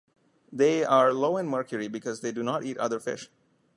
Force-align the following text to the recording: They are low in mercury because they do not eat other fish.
They 0.51 0.83
are 0.83 1.13
low 1.13 1.37
in 1.37 1.47
mercury 1.47 1.87
because 1.87 2.21
they 2.21 2.31
do 2.31 2.41
not 2.41 2.63
eat 2.63 2.79
other 2.79 2.99
fish. 2.99 3.29